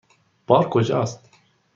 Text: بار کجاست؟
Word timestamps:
بار 0.47 0.69
کجاست؟ 0.69 1.29